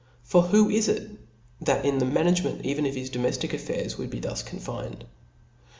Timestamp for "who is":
0.41-0.87